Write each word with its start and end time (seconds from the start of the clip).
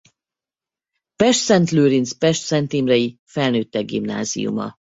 Pestszentlőrinc-Pestszentimrei 1.15 3.17
Felnőttek 3.29 3.85
Gimnáziuma 3.85 4.75